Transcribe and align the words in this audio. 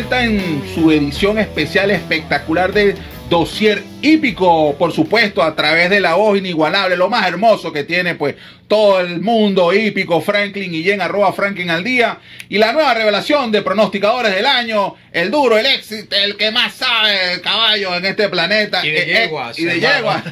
vuelta 0.00 0.24
en 0.24 0.62
su 0.74 0.90
edición 0.90 1.38
especial 1.38 1.90
espectacular 1.90 2.72
de 2.72 2.94
Dossier 3.28 3.82
Hípico, 4.00 4.74
por 4.78 4.92
supuesto, 4.92 5.42
a 5.42 5.54
través 5.54 5.90
de 5.90 6.00
la 6.00 6.14
voz 6.14 6.38
inigualable, 6.38 6.96
lo 6.96 7.10
más 7.10 7.28
hermoso 7.28 7.70
que 7.70 7.84
tiene, 7.84 8.14
pues, 8.14 8.34
todo 8.66 9.00
el 9.00 9.20
mundo 9.20 9.74
hípico, 9.74 10.22
Franklin 10.22 10.74
y 10.74 10.82
Jen, 10.82 11.02
arroba 11.02 11.34
Franklin 11.34 11.68
al 11.68 11.84
día. 11.84 12.18
Y 12.48 12.56
la 12.56 12.72
nueva 12.72 12.94
revelación 12.94 13.52
de 13.52 13.60
pronosticadores 13.60 14.34
del 14.34 14.46
año, 14.46 14.94
el 15.12 15.30
duro, 15.30 15.58
el 15.58 15.66
éxito, 15.66 16.16
el 16.16 16.38
que 16.38 16.50
más 16.50 16.72
sabe 16.72 17.34
el 17.34 17.42
caballo 17.42 17.94
en 17.94 18.06
este 18.06 18.30
planeta. 18.30 18.84
Y 18.86 18.90
de 18.90 19.00
Eh, 19.00 19.02
eh, 19.02 19.24
yeguas, 19.26 19.58
Y 19.58 19.64
de 19.66 19.80
yeguas. 19.80 20.24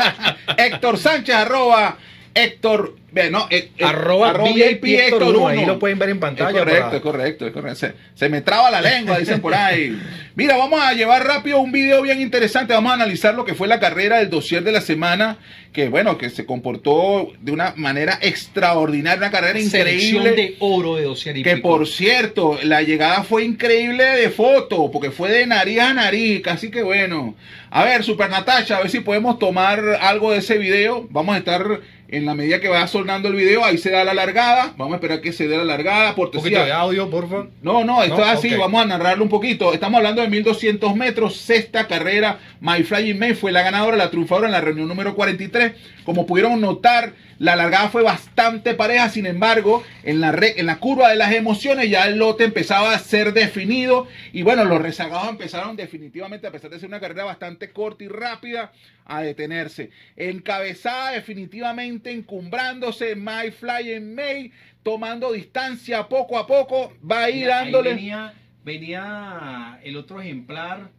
Héctor 0.56 0.96
Sánchez, 0.96 1.34
arroba 1.34 1.98
Héctor, 2.34 2.96
no, 3.32 3.48
eh, 3.50 3.70
eh, 3.76 3.84
Arroba 3.84 4.32
VIP 4.44 4.84
Héctor 4.84 5.22
uno, 5.34 5.48
ahí 5.48 5.58
uno. 5.58 5.66
lo 5.74 5.78
pueden 5.80 5.98
ver 5.98 6.10
en 6.10 6.20
pantalla 6.20 6.50
Es 6.50 6.56
correcto, 6.56 6.84
para- 6.84 6.96
es 6.96 7.02
correcto, 7.02 7.46
es 7.46 7.52
correcto. 7.52 7.78
Se, 7.78 7.92
se 8.14 8.28
me 8.28 8.40
traba 8.40 8.70
la 8.70 8.80
lengua, 8.80 9.18
dicen 9.18 9.40
por 9.40 9.52
ahí. 9.54 10.00
Mira, 10.36 10.56
vamos 10.56 10.80
a 10.80 10.92
llevar 10.92 11.26
rápido 11.26 11.58
un 11.60 11.72
video 11.72 12.02
bien 12.02 12.20
interesante. 12.20 12.72
Vamos 12.72 12.92
a 12.92 12.94
analizar 12.94 13.34
lo 13.34 13.44
que 13.44 13.54
fue 13.54 13.66
la 13.66 13.80
carrera 13.80 14.18
del 14.18 14.30
dossier 14.30 14.62
de 14.62 14.70
la 14.70 14.80
semana, 14.80 15.38
que 15.72 15.88
bueno, 15.88 16.18
que 16.18 16.30
se 16.30 16.46
comportó 16.46 17.32
de 17.40 17.50
una 17.50 17.74
manera 17.76 18.18
extraordinaria, 18.22 19.18
una 19.18 19.30
carrera 19.30 19.58
Selección 19.60 20.22
increíble. 20.26 20.30
de 20.42 20.56
oro 20.60 20.96
de 20.96 21.02
dossier 21.04 21.42
Que 21.42 21.56
por 21.56 21.86
cierto, 21.88 22.58
la 22.62 22.82
llegada 22.82 23.24
fue 23.24 23.44
increíble 23.44 24.04
de 24.04 24.30
foto, 24.30 24.90
porque 24.92 25.10
fue 25.10 25.30
de 25.30 25.46
nariz 25.46 25.80
a 25.80 25.94
nariz, 25.94 26.42
casi 26.42 26.70
que 26.70 26.82
bueno. 26.82 27.34
A 27.70 27.84
ver, 27.84 28.02
Super 28.02 28.30
Natasha, 28.30 28.76
a 28.76 28.80
ver 28.80 28.90
si 28.90 29.00
podemos 29.00 29.38
tomar 29.38 29.80
algo 30.00 30.32
de 30.32 30.38
ese 30.38 30.58
video. 30.58 31.06
Vamos 31.10 31.34
a 31.34 31.38
estar 31.38 31.80
en 32.12 32.26
la 32.26 32.34
medida 32.34 32.60
que 32.60 32.68
vaya 32.68 32.86
sonando 32.88 33.28
el 33.28 33.34
video, 33.34 33.64
ahí 33.64 33.78
se 33.78 33.90
da 33.90 34.02
la 34.04 34.14
largada. 34.14 34.74
Vamos 34.76 34.94
a 34.94 34.96
esperar 34.96 35.20
que 35.20 35.32
se 35.32 35.46
dé 35.46 35.56
la 35.56 35.64
largada. 35.64 36.10
Un 36.10 36.14
Cortesía. 36.16 36.42
poquito 36.42 36.64
de 36.64 36.72
audio, 36.72 37.08
por 37.08 37.28
favor. 37.28 37.50
No, 37.62 37.84
no, 37.84 38.02
esto 38.02 38.16
No, 38.16 38.24
es 38.24 38.28
así, 38.30 38.54
vamos 38.56 38.82
a 38.82 38.86
narrarlo 38.86 39.22
un 39.22 39.30
poquito. 39.30 39.72
Estamos 39.72 39.98
hablando 39.98 40.20
de 40.20 40.28
1200 40.28 40.96
metros, 40.96 41.36
sexta 41.36 41.86
carrera. 41.86 42.38
My 42.60 42.82
Flying 42.82 43.18
May 43.18 43.34
fue 43.34 43.52
la 43.52 43.62
ganadora, 43.62 43.96
la 43.96 44.10
triunfadora 44.10 44.48
en 44.48 44.52
la 44.52 44.60
reunión 44.60 44.88
número 44.88 45.14
43. 45.14 45.72
Como 46.04 46.26
pudieron 46.26 46.60
notar, 46.60 47.12
la 47.40 47.56
largada 47.56 47.88
fue 47.88 48.02
bastante 48.02 48.74
pareja, 48.74 49.08
sin 49.08 49.24
embargo, 49.24 49.82
en 50.02 50.20
la, 50.20 50.30
re- 50.30 50.60
en 50.60 50.66
la 50.66 50.78
curva 50.78 51.08
de 51.08 51.16
las 51.16 51.32
emociones 51.32 51.88
ya 51.88 52.06
el 52.06 52.18
lote 52.18 52.44
empezaba 52.44 52.92
a 52.92 52.98
ser 52.98 53.32
definido. 53.32 54.06
Y 54.34 54.42
bueno, 54.42 54.64
los 54.66 54.80
rezagados 54.82 55.30
empezaron 55.30 55.74
definitivamente, 55.74 56.46
a 56.46 56.52
pesar 56.52 56.70
de 56.70 56.78
ser 56.78 56.90
una 56.90 57.00
carrera 57.00 57.24
bastante 57.24 57.70
corta 57.70 58.04
y 58.04 58.08
rápida, 58.08 58.72
a 59.06 59.22
detenerse. 59.22 59.88
Encabezada 60.16 61.12
definitivamente, 61.12 62.10
encumbrándose 62.12 63.16
My 63.16 63.50
Flying 63.50 64.14
May, 64.14 64.52
tomando 64.82 65.32
distancia 65.32 66.08
poco 66.08 66.38
a 66.38 66.46
poco, 66.46 66.92
va 67.10 67.24
a 67.24 67.30
ir 67.30 67.46
dándole. 67.48 67.94
Venía, 67.94 68.34
venía 68.62 69.80
el 69.82 69.96
otro 69.96 70.20
ejemplar 70.20 70.90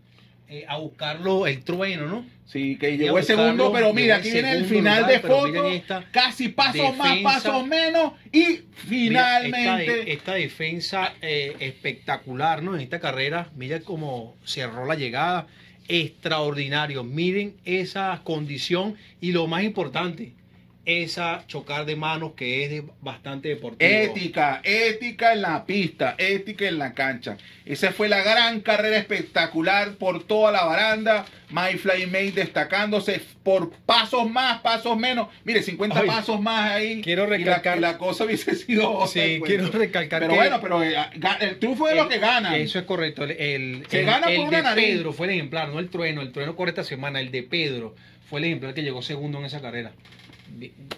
eh, 0.53 0.65
a 0.67 0.75
buscarlo, 0.79 1.47
el 1.47 1.63
trueno, 1.63 2.07
¿no? 2.07 2.25
Sí, 2.45 2.75
que 2.75 2.97
llegó 2.97 3.19
el 3.19 3.23
segundo, 3.23 3.71
pero 3.71 3.93
mira, 3.93 4.17
aquí 4.17 4.31
viene 4.31 4.51
el 4.51 4.65
final 4.65 5.03
lugar, 5.03 5.13
de 5.13 5.19
foto, 5.25 5.67
esta 5.69 6.05
casi 6.11 6.49
pasos 6.49 6.97
más, 6.97 7.07
defensa. 7.07 7.23
pasos 7.23 7.65
menos, 7.65 8.11
y 8.33 8.59
finalmente... 8.73 9.99
esta, 9.99 10.11
esta 10.11 10.33
defensa 10.33 11.13
eh, 11.21 11.55
espectacular, 11.61 12.61
¿no? 12.63 12.75
En 12.75 12.81
esta 12.81 12.99
carrera, 12.99 13.47
mira 13.55 13.79
cómo 13.79 14.35
cerró 14.43 14.85
la 14.85 14.95
llegada. 14.95 15.47
Extraordinario. 15.87 17.05
Miren 17.05 17.55
esa 17.63 18.19
condición 18.25 18.97
y 19.21 19.31
lo 19.31 19.47
más 19.47 19.63
importante, 19.63 20.33
esa 20.85 21.43
chocar 21.47 21.85
de 21.85 21.95
manos 21.95 22.31
que 22.35 22.65
es 22.77 22.83
bastante 23.01 23.49
deportivo. 23.49 23.89
Ética, 23.91 24.61
ética 24.63 25.33
en 25.33 25.41
la 25.43 25.65
pista, 25.65 26.15
ética 26.17 26.67
en 26.67 26.79
la 26.79 26.93
cancha. 26.93 27.37
Esa 27.65 27.91
fue 27.91 28.09
la 28.09 28.21
gran 28.23 28.61
carrera 28.61 28.97
espectacular 28.97 29.93
por 29.93 30.23
toda 30.23 30.51
la 30.51 30.63
baranda. 30.65 31.25
My 31.51 31.77
Flying 31.77 32.11
May 32.11 32.31
destacándose 32.31 33.21
por 33.43 33.71
pasos 33.85 34.29
más, 34.29 34.61
pasos 34.61 34.97
menos. 34.97 35.27
Mire, 35.43 35.61
50 35.61 35.99
Ay, 35.99 36.07
pasos 36.07 36.41
más 36.41 36.71
ahí. 36.71 37.01
quiero 37.03 37.25
y 37.25 37.43
la- 37.43 37.57
recalcar- 37.61 37.77
y 37.77 37.81
la, 37.81 37.97
cosa 37.97 38.23
hubiese 38.25 38.55
sido. 38.55 39.05
Sí, 39.05 39.37
pues. 39.39 39.49
quiero 39.49 39.67
recalcar 39.69 40.21
Pero 40.21 40.31
que- 40.33 40.37
bueno, 40.39 40.59
pero 40.61 40.83
eh, 40.83 40.95
el 41.41 41.59
triunfo 41.59 41.87
de 41.87 41.95
los 41.95 42.07
que 42.07 42.17
ganan. 42.17 42.55
Eso 42.55 42.79
es 42.79 42.85
correcto. 42.85 43.23
El, 43.25 43.31
el, 43.31 43.83
Se 43.87 43.99
el- 43.99 44.05
gana 44.07 44.23
por 44.27 44.31
el 44.33 44.39
una 44.39 44.57
de 44.57 44.63
nariz. 44.63 44.85
Pedro 44.85 45.13
fue 45.13 45.27
el 45.27 45.33
ejemplar, 45.33 45.69
no 45.69 45.79
el 45.79 45.89
trueno. 45.89 46.21
El 46.21 46.31
trueno 46.31 46.55
corre 46.55 46.69
esta 46.71 46.83
semana. 46.83 47.19
El 47.19 47.29
de 47.31 47.43
Pedro 47.43 47.95
fue 48.29 48.39
el 48.39 48.45
ejemplar 48.45 48.73
que 48.73 48.81
llegó 48.81 49.01
segundo 49.01 49.37
en 49.39 49.45
esa 49.45 49.61
carrera. 49.61 49.91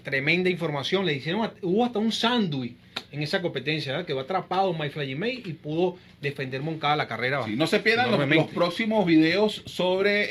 Tremenda 0.04 0.50
información. 0.50 1.06
Le 1.06 1.14
hicieron, 1.14 1.52
hubo 1.62 1.86
hasta 1.86 2.00
un 2.00 2.12
sándwich 2.12 2.76
en 3.12 3.22
esa 3.22 3.42
competencia, 3.42 3.92
¿verdad? 3.92 4.06
Quedó 4.08 4.20
atrapado 4.20 4.74
My 4.74 4.90
Flying 4.90 5.18
May 5.20 5.44
y 5.46 5.54
pudo 5.54 5.98
defender 6.22 6.62
Moncada 6.62 6.96
la 6.96 7.08
carrera. 7.08 7.44
Sí, 7.46 7.56
no 7.56 7.68
se 7.68 7.80
pierdan 7.80 8.12
los, 8.12 8.48
próximos 8.48 9.06
videos 9.06 9.62
sobre, 9.66 10.28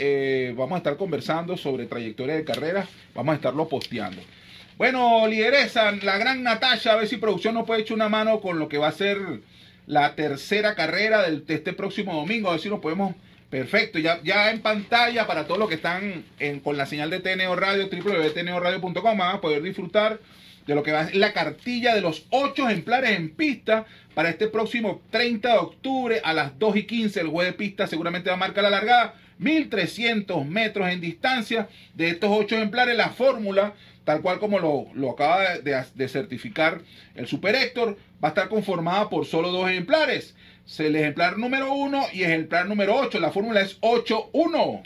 eh, 0.48 0.52
vamos 0.52 0.74
a 0.74 0.78
estar 0.78 0.96
conversando 0.96 1.56
sobre 1.56 1.86
trayectoria 1.86 2.34
de 2.34 2.44
carrera, 2.44 2.86
vamos 3.14 3.32
a 3.32 3.36
estarlo 3.36 3.68
posteando. 3.68 4.20
Bueno, 4.76 5.26
lideresa, 5.28 5.92
la 5.92 6.18
gran 6.18 6.42
Natasha, 6.42 6.92
a 6.92 6.96
ver 6.96 7.06
si 7.06 7.16
producción 7.18 7.54
nos 7.54 7.66
puede 7.66 7.82
echar 7.82 7.94
una 7.94 8.08
mano 8.08 8.40
con 8.40 8.58
lo 8.58 8.68
que 8.68 8.78
va 8.78 8.88
a 8.88 8.92
ser 8.92 9.18
la 9.86 10.14
tercera 10.14 10.74
carrera 10.74 11.22
del- 11.22 11.46
de 11.46 11.54
este 11.54 11.72
próximo 11.72 12.14
domingo, 12.14 12.48
a 12.48 12.52
ver 12.52 12.60
si 12.60 12.68
nos 12.68 12.80
podemos... 12.80 13.14
Perfecto, 13.52 13.98
ya, 13.98 14.18
ya 14.24 14.50
en 14.50 14.62
pantalla 14.62 15.26
para 15.26 15.44
todos 15.46 15.58
los 15.60 15.68
que 15.68 15.74
están 15.74 16.24
en- 16.38 16.60
con 16.60 16.78
la 16.78 16.86
señal 16.86 17.10
de 17.10 17.20
TNO 17.20 17.54
Radio, 17.54 17.86
www.tneoradio.com, 17.92 19.18
van 19.18 19.36
a 19.36 19.40
poder 19.42 19.60
disfrutar 19.60 20.20
de 20.66 20.74
lo 20.74 20.82
que 20.82 20.90
va 20.92 21.00
a 21.00 21.06
ser 21.08 21.16
la 21.16 21.34
cartilla 21.34 21.94
de 21.94 22.00
los 22.00 22.24
ocho 22.30 22.66
ejemplares 22.66 23.10
en 23.10 23.28
pista 23.28 23.84
para 24.14 24.30
este 24.30 24.46
próximo 24.48 25.02
30 25.10 25.52
de 25.52 25.58
octubre 25.58 26.20
a 26.24 26.32
las 26.32 26.58
2 26.58 26.76
y 26.76 26.84
15. 26.84 27.20
El 27.20 27.26
juez 27.28 27.46
de 27.48 27.52
pista 27.52 27.86
seguramente 27.86 28.30
va 28.30 28.36
a 28.36 28.38
marcar 28.38 28.64
la 28.64 28.70
largada. 28.70 29.16
1300 29.38 30.46
metros 30.46 30.88
en 30.88 31.02
distancia 31.02 31.68
de 31.92 32.08
estos 32.08 32.30
ocho 32.32 32.56
ejemplares. 32.56 32.96
La 32.96 33.10
fórmula, 33.10 33.74
tal 34.04 34.20
cual 34.20 34.38
como 34.38 34.58
lo, 34.58 34.86
lo 34.94 35.10
acaba 35.10 35.58
de, 35.58 36.08
certificar 36.08 36.80
el 37.14 37.26
Super 37.26 37.54
Héctor, 37.54 37.96
va 38.22 38.28
a 38.28 38.30
estar 38.30 38.48
conformada 38.48 39.08
por 39.08 39.26
solo 39.26 39.50
dos 39.50 39.70
ejemplares. 39.70 40.34
Es 40.66 40.80
El 40.80 40.96
ejemplar 40.96 41.38
número 41.38 41.72
1 41.72 42.06
y 42.12 42.22
el 42.22 42.30
ejemplar 42.30 42.66
número 42.66 42.96
8. 42.96 43.18
La 43.20 43.30
fórmula 43.30 43.60
es 43.60 43.80
8-1. 43.80 44.82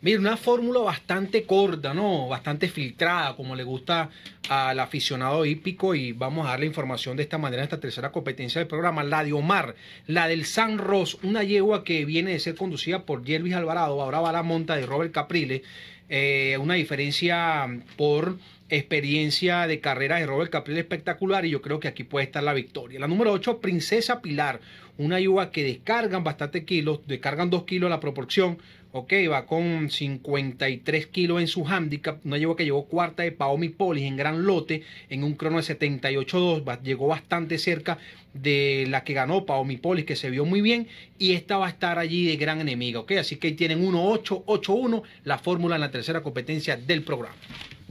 Mira, 0.00 0.20
una 0.20 0.36
fórmula 0.36 0.78
bastante 0.80 1.42
corta, 1.42 1.92
¿no? 1.92 2.28
Bastante 2.28 2.68
filtrada, 2.68 3.34
como 3.34 3.56
le 3.56 3.64
gusta 3.64 4.10
al 4.48 4.78
aficionado 4.78 5.44
hípico. 5.44 5.94
Y 5.94 6.12
vamos 6.12 6.46
a 6.46 6.50
darle 6.50 6.66
información 6.66 7.16
de 7.16 7.24
esta 7.24 7.36
manera 7.36 7.62
en 7.62 7.64
esta 7.64 7.80
tercera 7.80 8.12
competencia 8.12 8.60
del 8.60 8.68
programa. 8.68 9.02
La 9.02 9.24
de 9.24 9.32
Omar, 9.32 9.74
la 10.06 10.28
del 10.28 10.44
San 10.44 10.78
Ross, 10.78 11.18
una 11.22 11.42
yegua 11.42 11.82
que 11.82 12.04
viene 12.04 12.30
de 12.30 12.38
ser 12.38 12.54
conducida 12.54 13.04
por 13.04 13.26
Jervis 13.26 13.54
Alvarado, 13.54 14.00
ahora 14.00 14.20
va 14.20 14.30
a 14.30 14.34
la 14.34 14.42
monta 14.44 14.76
de 14.76 14.86
Robert 14.86 15.12
Caprile. 15.12 15.62
Eh, 16.08 16.56
una 16.60 16.74
diferencia 16.74 17.66
por 17.96 18.38
experiencia 18.68 19.66
de 19.66 19.80
carrera 19.80 20.16
de 20.18 20.26
Robert 20.26 20.50
Caprile 20.50 20.80
espectacular 20.80 21.44
y 21.46 21.50
yo 21.50 21.62
creo 21.62 21.80
que 21.80 21.88
aquí 21.88 22.04
puede 22.04 22.26
estar 22.26 22.42
la 22.42 22.52
victoria. 22.54 23.00
La 23.00 23.08
número 23.08 23.32
8, 23.32 23.60
Princesa 23.60 24.20
Pilar, 24.20 24.60
una 24.98 25.20
yuga 25.20 25.50
que 25.50 25.62
descargan 25.64 26.24
bastante 26.24 26.64
kilos, 26.64 27.00
descargan 27.06 27.50
2 27.50 27.64
kilos 27.64 27.88
la 27.90 28.00
proporción, 28.00 28.58
ok, 28.92 29.12
va 29.30 29.46
con 29.46 29.90
53 29.90 31.06
kilos 31.06 31.40
en 31.40 31.46
su 31.46 31.66
handicap, 31.66 32.24
una 32.24 32.38
yuga 32.38 32.56
que 32.56 32.64
llegó 32.64 32.86
cuarta 32.86 33.22
de 33.22 33.32
Paomi 33.32 33.68
Polis 33.68 34.04
en 34.04 34.16
gran 34.16 34.44
lote, 34.44 34.82
en 35.08 35.22
un 35.24 35.34
crono 35.34 35.58
de 35.58 35.62
78.2, 35.62 36.66
va- 36.66 36.82
llegó 36.82 37.06
bastante 37.06 37.58
cerca 37.58 37.98
de 38.34 38.86
la 38.88 39.04
que 39.04 39.14
ganó 39.14 39.44
Paomi 39.46 39.76
Polis, 39.76 40.04
que 40.04 40.16
se 40.16 40.30
vio 40.30 40.44
muy 40.44 40.60
bien, 40.62 40.88
y 41.18 41.32
esta 41.32 41.58
va 41.58 41.66
a 41.66 41.70
estar 41.70 41.98
allí 41.98 42.26
de 42.26 42.36
gran 42.36 42.60
enemiga, 42.60 43.00
ok, 43.00 43.12
así 43.12 43.36
que 43.36 43.48
ahí 43.48 43.54
tienen 43.54 43.82
1-8, 43.84 44.44
8-1, 44.46 45.02
la 45.24 45.38
fórmula 45.38 45.76
en 45.76 45.80
la 45.82 45.90
tercera 45.90 46.22
competencia 46.22 46.76
del 46.76 47.02
programa. 47.02 47.36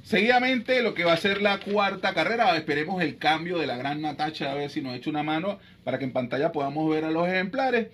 Seguidamente, 0.08 0.82
lo 0.84 0.94
que 0.94 1.04
va 1.04 1.12
a 1.12 1.18
ser 1.18 1.42
la 1.42 1.60
cuarta 1.60 2.14
carrera, 2.14 2.56
esperemos 2.56 3.02
el 3.02 3.18
cambio 3.18 3.58
de 3.58 3.68
la 3.68 3.76
gran 3.76 4.02
Natacha, 4.02 4.50
a 4.50 4.56
ver 4.56 4.70
si 4.70 4.80
nos 4.82 4.96
echa 4.96 5.10
una 5.10 5.22
mano 5.22 5.60
para 5.84 6.00
que 6.00 6.06
en 6.06 6.14
pantalla 6.14 6.54
podamos 6.54 6.90
ver 6.90 7.04
a 7.04 7.12
los 7.12 7.28
ejemplares. 7.28 7.88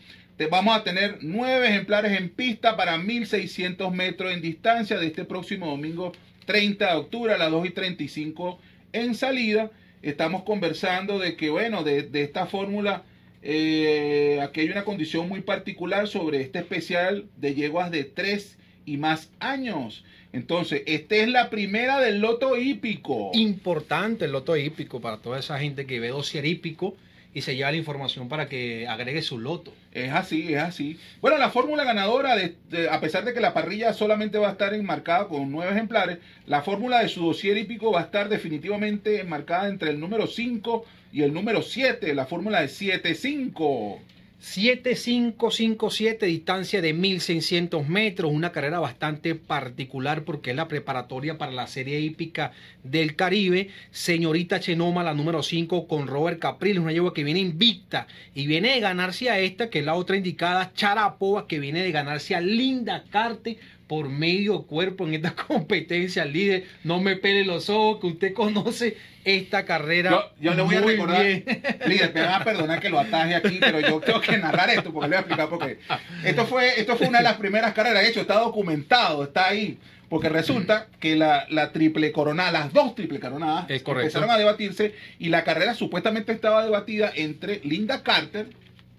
Vamos 0.51 0.77
a 0.77 0.83
tener 0.83 1.17
nueve 1.21 1.69
ejemplares 1.69 2.15
en 2.19 2.29
pista 2.29 2.77
para 2.77 2.99
1600 2.99 3.91
metros 3.91 4.31
en 4.31 4.43
distancia 4.43 4.99
de 4.99 5.07
este 5.07 5.25
próximo 5.25 5.65
domingo 5.65 6.11
30 6.45 6.85
de 6.88 6.95
octubre 6.97 7.33
a 7.33 7.39
las 7.39 7.49
2 7.49 7.65
y 7.65 7.69
35 7.71 8.59
en 8.91 9.15
salida. 9.15 9.71
Estamos 10.03 10.43
conversando 10.43 11.17
de 11.17 11.35
que, 11.35 11.49
bueno, 11.49 11.81
de, 11.83 12.03
de 12.03 12.21
esta 12.21 12.45
fórmula, 12.45 13.01
eh, 13.41 14.39
aquí 14.43 14.59
hay 14.59 14.69
una 14.69 14.83
condición 14.83 15.27
muy 15.27 15.41
particular 15.41 16.07
sobre 16.07 16.41
este 16.41 16.59
especial 16.59 17.25
de 17.38 17.55
yeguas 17.55 17.89
de 17.89 18.03
3 18.03 18.59
y 18.85 18.97
más 18.97 19.30
años. 19.39 20.03
Entonces, 20.33 20.81
esta 20.88 21.15
es 21.15 21.27
la 21.30 21.50
primera 21.50 22.00
del 22.00 22.19
loto 22.19 22.57
hípico. 22.57 23.31
Importante 23.33 24.25
el 24.25 24.31
loto 24.31 24.57
hípico 24.57 25.00
para 25.00 25.18
toda 25.18 25.39
esa 25.39 25.59
gente 25.59 25.85
que 25.85 26.00
ve 26.00 26.07
dossier 26.09 26.45
hípico 26.45 26.95
y 27.35 27.41
se 27.41 27.56
lleva 27.56 27.71
la 27.71 27.77
información 27.77 28.30
para 28.30 28.47
que 28.47 28.88
agregue 28.88 29.21
su 29.24 29.39
loto. 29.39 29.74
Es 29.91 30.12
así, 30.12 30.53
es 30.53 30.59
así. 30.62 31.00
Bueno, 31.21 31.38
la 31.39 31.50
fórmula 31.50 31.83
ganadora, 31.83 32.35
de, 32.35 32.56
de- 32.69 32.89
a 32.89 33.00
pesar 33.00 33.25
de 33.25 33.33
que 33.33 33.39
la 33.41 33.53
parrilla 33.53 33.94
solamente 33.94 34.38
va 34.38 34.50
a 34.50 34.51
estar 34.51 34.74
enmarcada 34.74 35.27
con 35.27 35.51
nueve 35.51 35.71
ejemplares, 35.71 36.19
la 36.45 36.62
fórmula 36.62 37.01
de 37.01 37.09
su 37.09 37.25
dossier 37.25 37.57
hípico 37.57 37.91
va 37.91 38.01
a 38.01 38.03
estar 38.03 38.29
definitivamente 38.29 39.19
enmarcada 39.21 39.68
entre 39.68 39.89
el 39.91 40.00
número 40.00 40.27
5 40.27 40.86
y 41.12 41.21
el 41.24 41.33
número 41.33 41.62
7, 41.62 42.13
la 42.15 42.25
fórmula 42.25 42.62
de 42.62 42.68
7-5. 42.69 43.97
7557, 44.43 46.25
distancia 46.25 46.81
de 46.81 46.93
1600 46.93 47.87
metros, 47.87 48.29
una 48.29 48.51
carrera 48.51 48.81
bastante 48.81 49.35
particular 49.35 50.25
porque 50.25 50.49
es 50.49 50.55
la 50.57 50.67
preparatoria 50.67 51.37
para 51.37 51.53
la 51.53 51.65
serie 51.65 52.01
hípica 52.01 52.51
del 52.83 53.15
Caribe. 53.15 53.69
Señorita 53.91 54.59
Chenoma, 54.59 55.01
la 55.01 55.13
número 55.13 55.43
5, 55.43 55.87
con 55.87 56.07
Robert 56.07 56.39
Capriles, 56.39 56.83
una 56.83 56.91
yegua 56.91 57.13
que 57.13 57.23
viene 57.23 57.39
invicta 57.39 58.05
y 58.35 58.45
viene 58.45 58.73
de 58.73 58.81
ganarse 58.81 59.29
a 59.29 59.39
esta, 59.39 59.69
que 59.69 59.79
es 59.79 59.85
la 59.85 59.95
otra 59.95 60.17
indicada, 60.17 60.73
Charapova, 60.73 61.47
que 61.47 61.61
viene 61.61 61.81
de 61.81 61.93
ganarse 61.93 62.35
a 62.35 62.41
Linda 62.41 63.05
Carte 63.09 63.59
por 63.88 64.09
medio 64.09 64.63
cuerpo 64.63 65.07
en 65.07 65.15
esta 65.15 65.35
competencia, 65.47 66.25
líder. 66.25 66.65
No 66.83 67.00
me 67.00 67.15
pele 67.15 67.45
los 67.45 67.69
ojos, 67.69 68.00
que 68.01 68.07
usted 68.07 68.33
conoce 68.33 68.97
esta 69.24 69.65
carrera. 69.65 70.09
Yo, 70.09 70.51
yo 70.51 70.53
le 70.53 70.62
voy 70.62 70.75
a 70.75 70.81
recordar, 70.81 71.25
líder, 71.88 72.13
me 72.13 72.21
van 72.21 72.41
a 72.41 72.44
perdonar 72.44 72.80
que 72.80 72.89
lo 72.89 73.00
ataje 73.00 73.35
aquí, 73.35 73.57
pero 73.59 73.80
yo 73.80 74.00
tengo 74.00 74.21
que 74.21 74.38
narrar 74.38 74.69
esto 74.69 74.91
porque 74.91 75.09
le 75.09 75.15
voy 75.15 75.18
a 75.18 75.19
explicar 75.19 75.50
por 75.50 75.59
qué. 75.59 75.80
Esto 76.24 76.45
fue, 76.45 76.80
esto 76.80 76.95
fue 76.95 77.07
una 77.07 77.19
de 77.19 77.25
las 77.25 77.38
primeras 77.38 77.74
carreras, 77.74 78.03
de 78.03 78.09
hecho, 78.09 78.21
está 78.21 78.35
documentado, 78.35 79.24
está 79.24 79.47
ahí. 79.47 79.77
Porque 80.09 80.29
resulta 80.29 80.89
que 81.00 81.15
la, 81.15 81.47
la 81.50 81.71
triple 81.71 82.12
coronada, 82.12 82.51
las 82.51 82.71
dos 82.71 82.94
triple 82.94 83.19
coronadas, 83.19 83.65
empezaron 83.68 84.29
a 84.29 84.38
debatirse 84.38 84.94
y 85.18 85.29
la 85.29 85.44
carrera 85.44 85.74
supuestamente 85.74 86.31
estaba 86.31 86.63
debatida 86.63 87.12
entre 87.15 87.62
Linda 87.63 88.03
Carter 88.03 88.50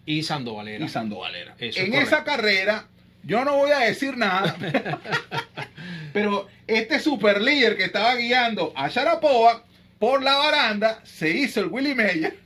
y 0.07 0.25
Sandovalera. 0.25 0.85
Y 0.85 0.89
Sandovalera. 0.89 1.55
en 1.59 1.95
esa 1.95 2.25
carrera, 2.25 2.89
yo 3.25 3.45
no 3.45 3.57
voy 3.57 3.71
a 3.71 3.81
decir 3.81 4.17
nada, 4.17 4.57
pero 6.13 6.47
este 6.67 7.01
super 7.01 7.41
líder 7.41 7.77
que 7.77 7.85
estaba 7.85 8.15
guiando 8.17 8.73
a 8.77 8.89
Sharapova 8.89 9.65
por 9.99 10.23
la 10.23 10.37
baranda, 10.37 11.01
se 11.05 11.31
hizo 11.31 11.61
el 11.61 11.69
Willy 11.69 11.95
Meyer 11.95 12.37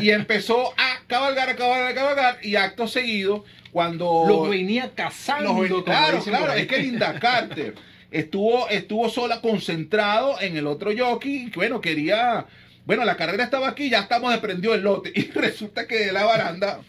y 0.00 0.10
empezó 0.10 0.74
a 0.76 1.00
cabalgar, 1.06 1.48
a 1.48 1.56
cabalgar, 1.56 1.92
a 1.92 1.94
cabalgar 1.94 2.38
y 2.42 2.56
acto 2.56 2.86
seguido 2.86 3.44
cuando... 3.72 4.24
Lo 4.28 4.42
venía 4.42 4.90
cazando. 4.94 5.54
claro, 5.84 6.22
claro, 6.22 6.52
es 6.52 6.66
que 6.66 6.78
Linda 6.78 7.18
Carter 7.18 7.74
estuvo, 8.10 8.68
estuvo 8.68 9.08
sola 9.08 9.40
concentrado 9.40 10.40
en 10.40 10.56
el 10.56 10.66
otro 10.66 10.90
jockey, 10.96 11.50
bueno, 11.54 11.80
quería... 11.80 12.46
Bueno, 12.84 13.04
la 13.04 13.16
carrera 13.16 13.44
estaba 13.44 13.68
aquí, 13.68 13.88
ya 13.88 14.00
estamos 14.00 14.32
desprendido 14.32 14.74
el 14.74 14.82
lote 14.82 15.12
y 15.14 15.30
resulta 15.30 15.86
que 15.86 16.06
de 16.06 16.12
la 16.12 16.24
baranda 16.24 16.80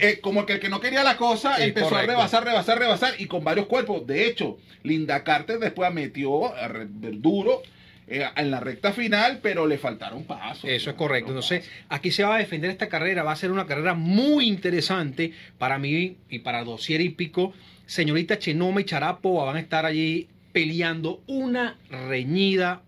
eh, 0.00 0.18
como 0.20 0.46
que 0.46 0.54
el 0.54 0.60
que 0.60 0.68
no 0.68 0.80
quería 0.80 1.02
la 1.02 1.16
cosa 1.16 1.62
empezó 1.64 1.96
a 1.96 2.02
rebasar, 2.02 2.44
rebasar, 2.44 2.78
rebasar 2.78 3.14
y 3.18 3.26
con 3.26 3.44
varios 3.44 3.66
cuerpos. 3.66 4.06
De 4.06 4.26
hecho, 4.26 4.58
Linda 4.82 5.24
Carter 5.24 5.58
después 5.58 5.92
metió 5.92 6.54
a 6.54 6.70
duro 7.12 7.62
eh, 8.08 8.26
en 8.36 8.50
la 8.50 8.60
recta 8.60 8.92
final, 8.92 9.40
pero 9.42 9.66
le 9.66 9.78
faltaron 9.78 10.24
pasos. 10.24 10.68
Eso 10.68 10.90
es 10.90 10.96
correcto. 10.96 11.30
Entonces, 11.30 11.68
aquí 11.88 12.10
se 12.10 12.24
va 12.24 12.36
a 12.36 12.38
defender 12.38 12.70
esta 12.70 12.88
carrera. 12.88 13.22
Va 13.22 13.32
a 13.32 13.36
ser 13.36 13.52
una 13.52 13.66
carrera 13.66 13.94
muy 13.94 14.46
interesante 14.46 15.32
para 15.58 15.78
mí 15.78 16.16
y 16.28 16.40
para 16.40 16.64
Dosier 16.64 17.00
y 17.00 17.10
Pico. 17.10 17.52
Señorita 17.86 18.38
Chenoma 18.38 18.80
y 18.80 18.84
Charapo 18.84 19.44
van 19.44 19.56
a 19.56 19.60
estar 19.60 19.86
allí 19.86 20.28
peleando 20.52 21.22
una 21.26 21.78
reñida 21.90 22.82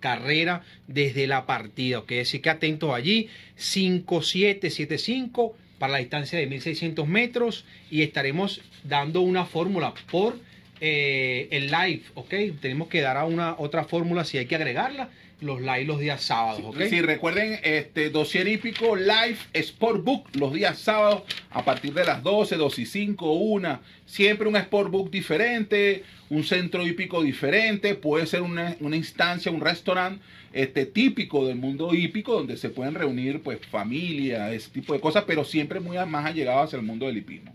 carrera 0.00 0.62
desde 0.86 1.26
la 1.26 1.46
partida. 1.46 2.00
Ok, 2.00 2.12
así 2.20 2.40
que 2.40 2.50
atentos 2.50 2.94
allí. 2.94 3.28
5-7-7-5 3.58 5.52
para 5.80 5.94
la 5.94 5.98
distancia 5.98 6.38
de 6.38 6.46
1600 6.46 7.08
metros 7.08 7.64
y 7.90 8.02
estaremos 8.02 8.60
dando 8.84 9.22
una 9.22 9.46
fórmula 9.46 9.94
por 10.10 10.38
eh, 10.78 11.48
el 11.50 11.70
live, 11.70 12.02
¿ok? 12.14 12.34
Tenemos 12.60 12.88
que 12.88 13.00
dar 13.00 13.16
a 13.16 13.24
una 13.24 13.54
otra 13.58 13.84
fórmula 13.84 14.24
si 14.26 14.36
hay 14.36 14.44
que 14.44 14.56
agregarla 14.56 15.08
los 15.40 15.62
live 15.62 15.84
los 15.86 15.98
días 15.98 16.22
sábados, 16.22 16.60
¿ok? 16.66 16.76
Recuerden, 17.00 17.60
este 17.62 18.10
dossier 18.10 18.46
hípico 18.46 18.94
live 18.94 19.38
Sportbook 19.58 20.36
los 20.36 20.52
días 20.52 20.78
sábados 20.78 21.22
a 21.48 21.64
partir 21.64 21.94
de 21.94 22.04
las 22.04 22.22
12, 22.22 22.56
12 22.56 22.82
y 22.82 22.84
5, 22.84 23.32
1. 23.32 23.80
Siempre 24.04 24.48
un 24.48 24.56
Sportbook 24.56 25.10
diferente, 25.10 26.04
un 26.28 26.44
centro 26.44 26.86
hípico 26.86 27.22
diferente, 27.22 27.94
puede 27.94 28.26
ser 28.26 28.42
una, 28.42 28.76
una 28.80 28.96
instancia, 28.96 29.50
un 29.50 29.62
restaurante 29.62 30.22
este, 30.52 30.86
típico 30.86 31.46
del 31.46 31.56
mundo 31.56 31.94
hípico 31.94 32.34
donde 32.34 32.56
se 32.56 32.70
pueden 32.70 32.94
reunir 32.94 33.42
pues 33.42 33.64
familia, 33.66 34.52
ese 34.52 34.70
tipo 34.70 34.92
de 34.92 35.00
cosas, 35.00 35.24
pero 35.26 35.44
siempre 35.44 35.80
muy 35.80 35.96
más 36.06 36.26
allegados 36.26 36.66
hacia 36.66 36.78
el 36.78 36.86
mundo 36.86 37.06
del 37.06 37.18
hipismo. 37.18 37.52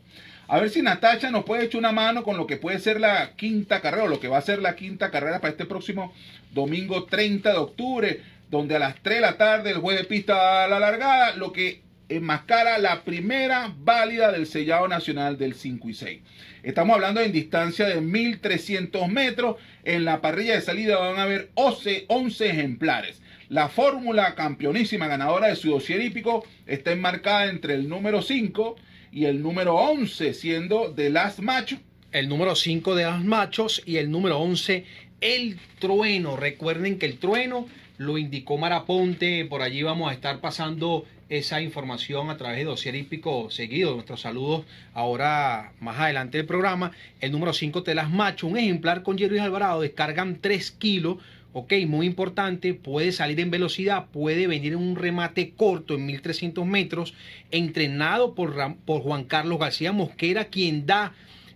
A 0.48 0.60
ver 0.60 0.70
si 0.70 0.82
Natacha 0.82 1.32
nos 1.32 1.44
puede 1.44 1.66
echar 1.66 1.80
una 1.80 1.92
mano 1.92 2.24
con 2.24 2.38
lo 2.38 2.46
que 2.46 2.58
puede 2.58 2.80
ser 2.80 3.00
la 3.00 3.32
quinta 3.36 3.82
carrera, 3.82 4.04
o 4.04 4.08
lo 4.08 4.20
que 4.20 4.28
va 4.28 4.38
a 4.38 4.42
ser 4.42 4.62
la 4.62 4.76
quinta 4.76 5.10
carrera 5.10 5.42
para 5.42 5.52
este 5.52 5.66
próximo 5.66 6.14
domingo 6.54 7.06
30 7.06 7.52
de 7.52 7.58
octubre, 7.58 8.22
donde 8.52 8.76
a 8.76 8.80
las 8.80 9.02
3 9.02 9.18
de 9.18 9.22
la 9.22 9.38
tarde 9.38 9.72
el 9.72 9.80
juez 9.80 9.98
de 9.98 10.04
pista 10.04 10.64
a 10.64 10.68
la 10.68 10.80
largada, 10.80 11.36
lo 11.36 11.52
que 11.52 11.82
enmascara 12.10 12.78
la 12.78 13.04
primera 13.04 13.74
válida 13.78 14.32
del 14.32 14.46
sellado 14.46 14.88
nacional 14.88 15.38
del 15.38 15.54
5 15.54 15.90
y 15.90 15.94
6. 15.94 16.22
Estamos 16.64 16.96
hablando 16.96 17.22
en 17.22 17.32
distancia 17.32 17.86
de 17.88 18.02
1300 18.02 19.08
metros. 19.08 19.58
En 19.84 20.06
la 20.06 20.22
parrilla 20.22 20.56
de 20.56 20.62
salida 20.62 20.98
van 20.98 21.20
a 21.20 21.24
haber 21.24 21.52
11, 21.56 22.06
11 22.08 22.50
ejemplares. 22.50 23.22
La 23.50 23.70
fórmula 23.70 24.34
campeonísima 24.34 25.08
ganadora 25.08 25.48
de 25.48 25.56
su 25.56 25.78
hípico 25.78 26.44
está 26.66 26.92
enmarcada 26.92 27.46
entre 27.46 27.76
el 27.76 27.88
número 27.88 28.22
5 28.22 28.76
y 29.12 29.26
el 29.26 29.42
número 29.42 29.76
11 29.76 30.34
siendo 30.34 30.94
The 30.94 31.12
Last 31.12 31.40
Macho. 31.40 31.78
El 32.12 32.30
número 32.30 32.56
5 32.56 32.96
de 32.96 33.04
Las 33.04 33.24
Machos 33.24 33.84
y 33.86 33.98
el 33.98 34.10
número 34.10 34.40
11 34.40 34.86
El 35.22 35.60
Trueno. 35.80 36.38
Recuerden 36.38 36.98
que 36.98 37.06
el 37.06 37.20
Trueno 37.20 37.68
lo 37.98 38.18
indicó 38.18 38.58
Maraponte, 38.58 39.46
por 39.46 39.62
allí 39.62 39.84
vamos 39.84 40.10
a 40.10 40.14
estar 40.14 40.40
pasando 40.42 41.06
esa 41.30 41.62
información 41.62 42.30
a 42.30 42.38
través 42.38 42.58
de 42.58 42.66
dossier 42.66 42.96
hípico 42.96 43.50
seguido. 43.50 43.94
Nuestros 43.94 44.22
saludos 44.22 44.66
ahora 44.94 45.74
más 45.80 46.00
adelante 46.00 46.38
del 46.38 46.46
programa. 46.46 46.92
El 47.20 47.32
número 47.32 47.54
5 47.54 47.84
Telas 47.84 48.10
Macho, 48.10 48.48
un 48.48 48.58
ejemplar 48.58 49.02
con 49.02 49.18
Jerry 49.18 49.40
Alvarado, 49.40 49.82
descargan 49.82 50.40
3 50.42 50.72
kilos 50.72 51.18
Ok, 51.58 51.72
muy 51.88 52.06
importante, 52.06 52.74
puede 52.74 53.14
salir 53.14 53.40
en 53.40 53.50
velocidad, 53.50 54.08
puede 54.12 54.46
venir 54.46 54.74
en 54.74 54.80
un 54.80 54.98
remate 54.98 55.52
corto 55.52 55.96
en 55.96 56.06
1300 56.06 56.66
metros, 56.66 57.14
entrenado 57.50 58.36
por, 58.36 58.76
por 58.84 59.02
Juan 59.02 59.24
Carlos 59.24 59.60
García 59.60 59.94
Mosquera, 59.94 60.50
quien 60.50 60.86
da 60.86 61.14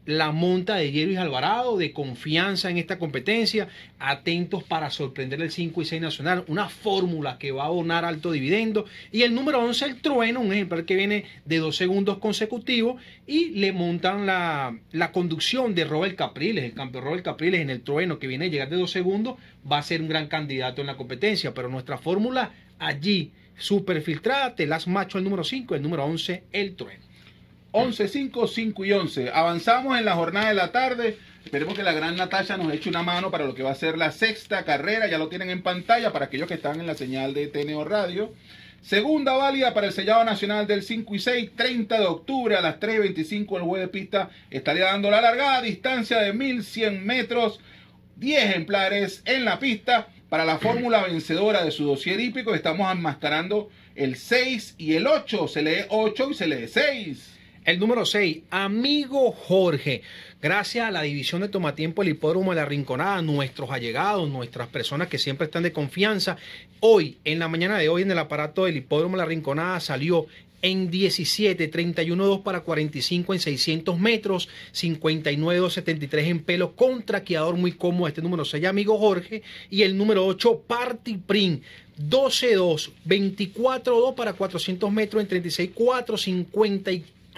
la 0.10 0.32
monta 0.32 0.78
de 0.78 0.92
Jerry 0.92 1.18
Alvarado, 1.18 1.78
de 1.78 1.94
confianza 1.94 2.72
en 2.72 2.80
esta 2.80 2.98
competencia, 2.98 3.68
atentos 4.00 4.64
para 4.64 4.90
sorprender 4.90 5.40
el 5.40 5.52
5 5.52 5.84
y 5.84 5.86
6 5.86 6.02
nacional, 6.02 6.44
una 6.48 6.68
fórmula 6.68 7.38
que 7.38 7.52
va 7.52 7.64
a 7.64 7.68
abonar 7.68 8.06
alto 8.06 8.32
dividendo. 8.32 8.86
Y 9.12 9.22
el 9.22 9.36
número 9.36 9.60
11, 9.60 9.86
el 9.86 10.02
trueno, 10.02 10.40
un 10.40 10.52
ejemplar 10.52 10.86
que 10.86 10.96
viene 10.96 11.26
de 11.46 11.58
dos 11.60 11.76
segundos 11.76 12.18
consecutivos 12.18 13.00
y 13.28 13.52
le 13.52 13.72
montan 13.72 14.26
la, 14.26 14.76
la 14.92 15.12
conducción 15.12 15.76
de 15.76 15.86
Robert 15.86 16.16
Capriles, 16.16 16.64
el 16.64 16.74
campeón 16.74 17.04
Robert 17.04 17.24
Capriles 17.24 17.62
en 17.62 17.70
el 17.70 17.82
trueno 17.82 18.18
que 18.18 18.26
viene 18.26 18.46
a 18.46 18.50
llegar 18.50 18.70
de 18.72 18.78
dos 18.78 18.90
segundos, 18.90 19.38
va 19.72 19.78
a 19.78 19.84
ser 19.84 20.02
un 20.02 20.10
gran 20.10 20.28
candidato 20.28 20.82
en 20.82 20.88
la 20.88 20.98
competencia, 20.98 21.54
pero 21.54 21.70
nuestra 21.70 22.00
fórmula 22.00 22.52
allí, 22.80 23.32
super 23.60 24.02
filtrada, 24.02 24.56
las 24.58 24.88
macho 24.88 25.20
el 25.20 25.24
número 25.24 25.44
5, 25.44 25.76
el 25.76 25.84
número 25.84 26.04
11, 26.06 26.46
el 26.52 26.76
trueno. 26.76 27.09
11, 27.72 28.08
5, 28.08 28.48
5 28.48 28.86
y 28.86 28.92
11. 28.94 29.32
Avanzamos 29.32 29.98
en 29.98 30.06
la 30.06 30.16
jornada 30.16 30.50
de 30.50 30.56
la 30.56 30.72
tarde. 30.72 31.18
Esperemos 31.46 31.76
que 31.76 31.84
la 31.84 31.94
gran 31.94 32.16
Natasha 32.16 32.58
nos 32.58 32.74
eche 32.74 32.90
una 32.90 33.04
mano 33.04 33.30
para 33.30 33.46
lo 33.46 33.54
que 33.54 33.64
va 33.64 33.72
a 33.72 33.76
ser 33.76 33.98
la 33.98 34.12
sexta 34.12 34.66
carrera. 34.66 35.08
Ya 35.08 35.20
lo 35.20 35.30
tienen 35.30 35.50
en 35.50 35.62
pantalla 35.62 36.12
para 36.12 36.26
aquellos 36.26 36.48
que 36.48 36.56
están 36.56 36.80
en 36.80 36.88
la 36.88 36.96
señal 36.96 37.34
de 37.34 37.48
TNO 37.48 37.86
Radio. 37.86 38.34
Segunda 38.82 39.34
válida 39.34 39.74
para 39.74 39.88
el 39.88 39.94
sellado 39.94 40.24
nacional 40.24 40.66
del 40.66 40.84
5 40.84 41.14
y 41.14 41.20
6, 41.20 41.52
30 41.56 42.00
de 42.00 42.06
octubre 42.06 42.56
a 42.56 42.62
las 42.62 42.80
3.25 42.80 43.58
el 43.58 43.64
juez 43.64 43.82
de 43.82 43.88
pista 43.90 44.30
estaría 44.50 44.86
dando 44.86 45.12
la 45.12 45.22
largada, 45.22 45.62
distancia 45.62 46.20
de 46.20 46.32
1100 46.32 47.06
metros, 47.06 47.60
10 48.16 48.46
ejemplares 48.46 49.22
en 49.26 49.44
la 49.44 49.60
pista 49.60 50.08
para 50.30 50.46
la 50.46 50.60
fórmula 50.60 51.04
vencedora 51.04 51.64
de 51.64 51.72
su 51.72 51.84
dossier 51.84 52.20
hípico. 52.20 52.56
Estamos 52.56 52.90
enmascarando 52.92 53.70
el 53.96 54.16
6 54.16 54.76
y 54.78 54.96
el 54.96 55.08
8, 55.08 55.48
se 55.50 55.62
lee 55.62 55.86
8 55.90 56.32
y 56.32 56.34
se 56.34 56.48
lee 56.48 56.68
6. 56.68 57.39
El 57.66 57.78
número 57.78 58.06
6, 58.06 58.44
amigo 58.50 59.32
Jorge. 59.32 60.02
Gracias 60.42 60.88
a 60.88 60.92
la 60.92 61.02
división 61.02 61.42
de 61.42 61.50
Tomatiempo, 61.50 62.02
el 62.02 62.10
hipódromo 62.10 62.52
de 62.52 62.56
la 62.56 62.66
Rinconada, 62.66 63.22
nuestros 63.22 63.70
allegados, 63.70 64.30
nuestras 64.30 64.70
personas 64.70 65.10
que 65.10 65.18
siempre 65.18 65.46
están 65.46 65.64
de 65.64 65.74
confianza. 65.74 66.38
Hoy, 66.80 67.18
en 67.26 67.38
la 67.38 67.50
mañana 67.50 67.78
de 67.78 67.90
hoy, 67.90 68.04
en 68.04 68.12
el 68.12 68.18
aparato 68.18 68.66
del 68.66 68.78
hipódromo 68.78 69.18
de 69.18 69.24
la 69.24 69.26
Rinconada 69.26 69.82
salió 69.82 70.26
en 70.62 70.90
17, 70.90 71.68
31 71.68 72.26
2 72.26 72.40
para 72.40 72.62
45 72.62 73.34
en 73.34 73.40
600 73.40 74.00
metros, 74.00 74.50
59 74.72 75.60
2 75.60 75.74
73 75.74 76.28
en 76.28 76.40
pelo, 76.40 76.76
con 76.76 77.04
traqueador 77.04 77.56
muy 77.56 77.74
cómodo 77.74 78.08
este 78.08 78.22
número 78.22 78.46
6, 78.46 78.66
amigo 78.66 78.98
Jorge, 78.98 79.44
y 79.70 79.84
el 79.84 79.98
número 79.98 80.26
8, 80.26 80.64
Party 80.66 81.18
Print, 81.18 81.64
12 81.98 82.56
2, 82.56 82.92
24 83.06 84.00
2 84.00 84.16
para 84.16 84.34
400 84.34 84.92
metros 84.92 85.22
en 85.22 85.28
36 85.28 85.72
4, 85.74 86.18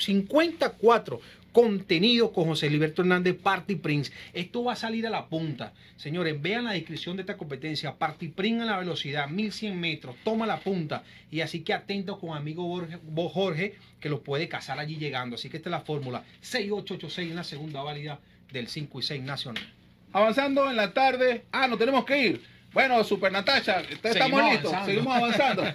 54 0.02 1.22
contenido 1.52 2.32
con 2.32 2.46
José 2.46 2.70
Liberto 2.70 3.02
Hernández 3.02 3.36
Party 3.36 3.76
Prince. 3.76 4.12
Esto 4.34 4.64
va 4.64 4.74
a 4.74 4.78
salir 4.78 5.06
a 5.06 5.10
la 5.10 5.28
punta. 5.28 5.74
Señores, 5.98 6.42
vean 6.42 6.66
la 6.66 6.74
descripción 6.74 7.18
de 7.18 7.24
esta 7.24 7.38
competencia. 7.38 7.96
Party 7.96 8.30
Prince 8.30 8.64
a 8.64 8.66
la 8.66 8.80
velocidad, 8.80 9.28
1100 9.28 9.80
metros, 9.80 10.16
toma 10.24 10.46
la 10.46 10.60
punta. 10.60 11.04
Y 11.30 11.42
así 11.42 11.62
que 11.62 11.74
atentos 11.74 12.18
con 12.20 12.36
amigo 12.36 12.68
Jorge, 12.68 13.00
Jorge 13.16 13.76
que 14.00 14.10
lo 14.10 14.22
puede 14.22 14.48
cazar 14.48 14.80
allí 14.80 14.98
llegando. 14.98 15.36
Así 15.36 15.50
que 15.50 15.58
esta 15.58 15.70
es 15.70 15.72
la 15.72 15.82
fórmula 15.82 16.24
6886 16.42 17.30
en 17.30 17.36
la 17.36 17.44
segunda 17.44 17.84
válida 17.84 18.20
del 18.52 18.68
5 18.68 19.00
y 19.00 19.04
6 19.04 19.24
nacional. 19.24 19.74
Avanzando 20.14 20.70
en 20.70 20.76
la 20.76 20.94
tarde. 20.94 21.46
Ah, 21.52 21.68
no 21.68 21.78
tenemos 21.78 22.06
que 22.06 22.18
ir. 22.18 22.42
Bueno, 22.74 23.04
Super 23.04 23.32
Natasha, 23.32 23.82
estamos 23.82 24.52
listos. 24.52 24.74
Seguimos 24.86 25.16
avanzando. 25.16 25.64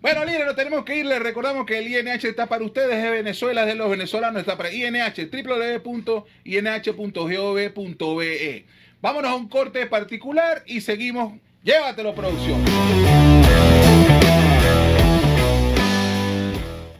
Bueno, 0.00 0.24
líder, 0.24 0.46
no 0.46 0.54
tenemos 0.54 0.84
que 0.84 0.96
ir. 0.96 1.06
Les 1.06 1.20
recordamos 1.20 1.66
que 1.66 1.78
el 1.78 1.88
INH 1.88 2.28
está 2.28 2.46
para 2.46 2.64
ustedes, 2.64 3.02
de 3.02 3.10
Venezuela, 3.10 3.66
de 3.66 3.74
los 3.74 3.90
venezolanos, 3.90 4.40
está 4.40 4.56
para 4.56 4.72
INH, 4.72 5.28
www.inh.gov.be. 5.30 6.24
Vámonos 9.02 9.30
a 9.30 9.34
un 9.34 9.48
corte 9.48 9.86
particular 9.86 10.62
y 10.66 10.80
seguimos. 10.80 11.34
Llévatelo, 11.62 12.14
producción. 12.14 12.64